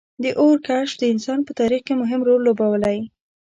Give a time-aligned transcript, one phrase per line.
[0.23, 2.97] •د اور کشف د انسان په تاریخ کې مهم رول لوبولی.